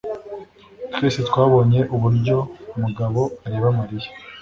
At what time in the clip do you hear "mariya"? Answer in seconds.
3.77-4.09